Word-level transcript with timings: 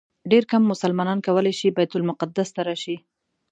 ډېر 0.31 0.43
کم 0.51 0.61
مسلمانان 0.73 1.19
کولی 1.27 1.53
شي 1.59 1.67
بیت 1.77 1.91
المقدس 1.95 2.49
ته 2.55 2.61
راشي. 2.67 2.95